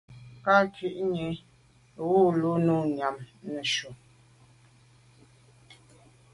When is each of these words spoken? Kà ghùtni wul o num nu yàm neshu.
Kà 0.43 0.55
ghùtni 0.73 1.25
wul 2.09 2.37
o 2.51 2.53
num 2.63 2.63
nu 2.65 2.75
yàm 2.97 3.15
neshu. 3.51 3.89